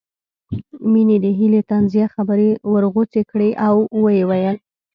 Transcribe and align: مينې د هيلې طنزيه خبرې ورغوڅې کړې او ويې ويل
مينې 0.91 1.17
د 1.23 1.25
هيلې 1.37 1.61
طنزيه 1.69 2.05
خبرې 2.15 2.49
ورغوڅې 2.71 3.21
کړې 3.31 3.49
او 3.67 3.75
ويې 4.03 4.23
ويل 4.29 4.55